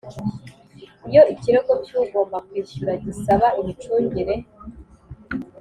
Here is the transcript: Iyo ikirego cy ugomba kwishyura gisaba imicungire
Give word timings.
Iyo 1.07 1.21
ikirego 1.33 1.71
cy 1.85 1.91
ugomba 2.01 2.37
kwishyura 2.47 2.91
gisaba 3.05 3.47
imicungire 3.59 4.35